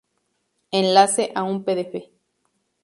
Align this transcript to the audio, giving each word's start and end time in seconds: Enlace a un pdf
Enlace 0.71 1.31
a 1.35 1.43
un 1.43 1.63
pdf 1.63 2.05